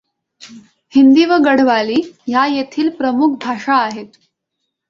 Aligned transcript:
हिंदी 0.93 1.25
व 1.25 1.37
गढवाली 1.45 1.99
ह्या 2.27 2.45
येथील 2.45 2.89
प्रमुख 2.89 3.37
भाषा 3.41 3.75
आहेत. 3.75 4.07